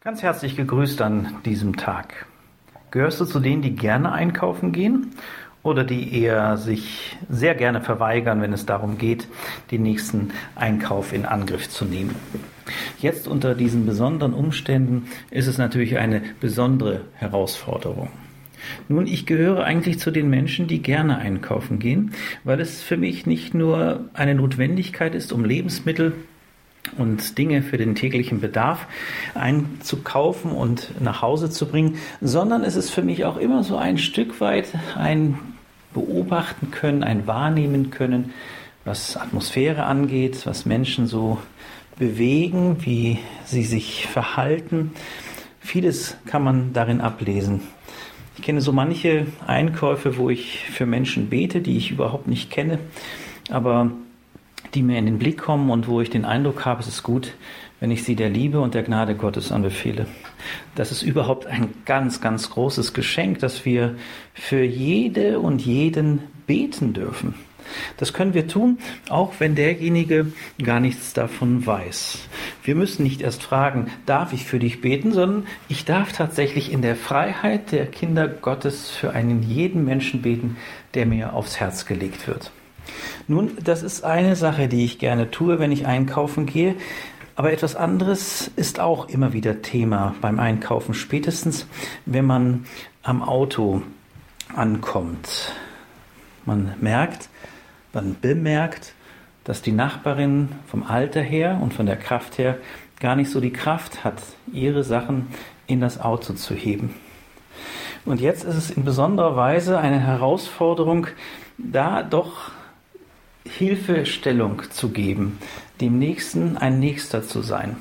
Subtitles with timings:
[0.00, 2.26] Ganz herzlich gegrüßt an diesem Tag.
[2.92, 5.10] Gehörst du zu denen, die gerne einkaufen gehen
[5.64, 9.26] oder die eher sich sehr gerne verweigern, wenn es darum geht,
[9.72, 12.14] den nächsten Einkauf in Angriff zu nehmen?
[13.00, 18.10] Jetzt unter diesen besonderen Umständen ist es natürlich eine besondere Herausforderung.
[18.88, 22.12] Nun, ich gehöre eigentlich zu den Menschen, die gerne einkaufen gehen,
[22.44, 26.12] weil es für mich nicht nur eine Notwendigkeit ist, um Lebensmittel
[26.96, 28.86] und Dinge für den täglichen Bedarf
[29.34, 33.98] einzukaufen und nach Hause zu bringen, sondern es ist für mich auch immer so ein
[33.98, 35.38] Stück weit ein
[35.94, 38.32] Beobachten können, ein Wahrnehmen können,
[38.84, 41.38] was Atmosphäre angeht, was Menschen so
[41.98, 44.92] bewegen, wie sie sich verhalten.
[45.60, 47.60] Vieles kann man darin ablesen.
[48.36, 52.78] Ich kenne so manche Einkäufe, wo ich für Menschen bete, die ich überhaupt nicht kenne,
[53.50, 53.90] aber
[54.74, 57.34] die mir in den Blick kommen und wo ich den Eindruck habe, es ist gut,
[57.80, 60.06] wenn ich sie der Liebe und der Gnade Gottes anbefehle.
[60.74, 63.96] Das ist überhaupt ein ganz, ganz großes Geschenk, dass wir
[64.34, 67.34] für jede und jeden beten dürfen.
[67.98, 72.18] Das können wir tun, auch wenn derjenige gar nichts davon weiß.
[72.62, 76.82] Wir müssen nicht erst fragen, darf ich für dich beten, sondern ich darf tatsächlich in
[76.82, 80.56] der Freiheit der Kinder Gottes für einen jeden Menschen beten,
[80.94, 82.50] der mir aufs Herz gelegt wird.
[83.26, 86.74] Nun, das ist eine Sache, die ich gerne tue, wenn ich einkaufen gehe.
[87.36, 91.66] Aber etwas anderes ist auch immer wieder Thema beim Einkaufen, spätestens
[92.04, 92.66] wenn man
[93.02, 93.82] am Auto
[94.54, 95.52] ankommt.
[96.44, 97.28] Man merkt,
[97.92, 98.94] man bemerkt,
[99.44, 102.58] dass die Nachbarin vom Alter her und von der Kraft her
[103.00, 104.20] gar nicht so die Kraft hat,
[104.52, 105.28] ihre Sachen
[105.66, 106.94] in das Auto zu heben.
[108.04, 111.06] Und jetzt ist es in besonderer Weise eine Herausforderung,
[111.56, 112.50] da doch
[113.50, 115.38] Hilfestellung zu geben,
[115.80, 117.76] dem Nächsten ein Nächster zu sein.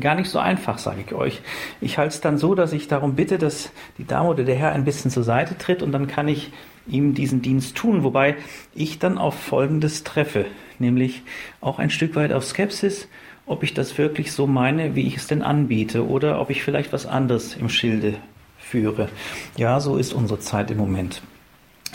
[0.00, 1.40] Gar nicht so einfach, sage ich euch.
[1.80, 4.72] Ich halte es dann so, dass ich darum bitte, dass die Dame oder der Herr
[4.72, 6.52] ein bisschen zur Seite tritt und dann kann ich
[6.86, 8.36] ihm diesen Dienst tun, wobei
[8.74, 10.46] ich dann auf Folgendes treffe,
[10.78, 11.22] nämlich
[11.60, 13.08] auch ein Stück weit auf Skepsis,
[13.44, 16.92] ob ich das wirklich so meine, wie ich es denn anbiete oder ob ich vielleicht
[16.92, 18.14] was anderes im Schilde
[18.58, 19.08] führe.
[19.56, 21.22] Ja, so ist unsere Zeit im Moment.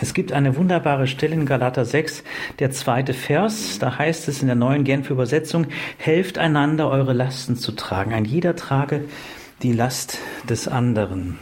[0.02, 2.24] Es gibt eine wunderbare Stelle in Galater 6,
[2.60, 5.68] der zweite Vers, da heißt es in der neuen Genfer Übersetzung,
[5.98, 8.14] helft einander, eure Lasten zu tragen.
[8.14, 9.06] Ein jeder trage
[9.62, 10.18] die Last
[10.50, 11.38] des anderen.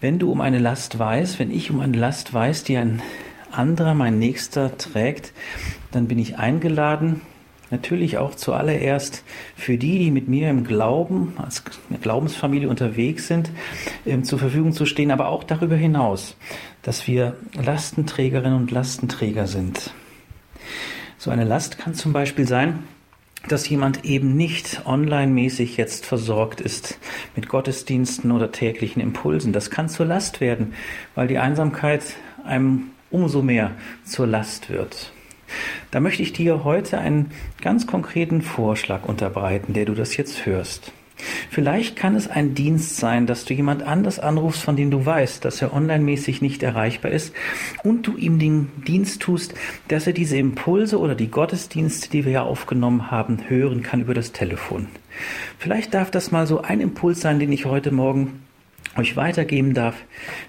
[0.00, 3.02] Wenn du um eine Last weißt, wenn ich um eine Last weiß, die ein
[3.50, 5.32] anderer, mein Nächster trägt,
[5.90, 7.20] dann bin ich eingeladen,
[7.70, 9.24] natürlich auch zuallererst
[9.56, 11.62] für die, die mit mir im Glauben, als
[12.02, 13.50] Glaubensfamilie unterwegs sind,
[14.06, 16.36] ähm, zur Verfügung zu stehen, aber auch darüber hinaus,
[16.82, 19.92] dass wir Lastenträgerinnen und Lastenträger sind.
[21.18, 22.84] So eine Last kann zum Beispiel sein,
[23.48, 26.98] dass jemand eben nicht online-mäßig jetzt versorgt ist
[27.36, 29.52] mit Gottesdiensten oder täglichen Impulsen.
[29.52, 30.74] Das kann zur Last werden,
[31.14, 32.02] weil die Einsamkeit
[32.44, 33.72] einem umso mehr
[34.04, 35.12] zur Last wird.
[35.90, 37.30] Da möchte ich dir heute einen
[37.60, 40.92] ganz konkreten Vorschlag unterbreiten, der du das jetzt hörst.
[41.50, 45.44] Vielleicht kann es ein Dienst sein, dass du jemand anders anrufst, von dem du weißt,
[45.44, 47.34] dass er online-mäßig nicht erreichbar ist
[47.82, 49.54] und du ihm den Dienst tust,
[49.88, 54.14] dass er diese Impulse oder die Gottesdienste, die wir ja aufgenommen haben, hören kann über
[54.14, 54.88] das Telefon.
[55.58, 58.40] Vielleicht darf das mal so ein Impuls sein, den ich heute Morgen
[58.96, 59.94] euch weitergeben darf.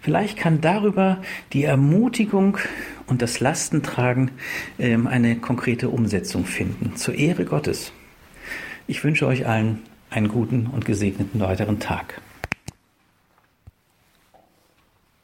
[0.02, 1.22] Vielleicht kann darüber
[1.53, 2.57] die Ermutigung
[3.07, 4.31] und das Lastentragen
[4.79, 6.96] ähm, eine konkrete Umsetzung finden.
[6.96, 7.91] Zur Ehre Gottes.
[8.88, 9.79] Ich wünsche euch allen
[10.09, 12.22] einen guten und gesegneten weiteren Tag.